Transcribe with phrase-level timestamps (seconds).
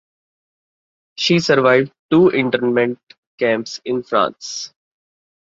[1.15, 2.97] She survived two internment
[3.37, 4.73] camps in France.